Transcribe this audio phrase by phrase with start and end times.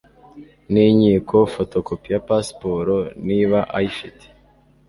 [0.71, 4.25] n'inkiko, Fotokopi ya pasiporo niba ayifite,